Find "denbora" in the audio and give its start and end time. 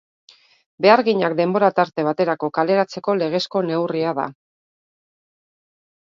1.39-1.67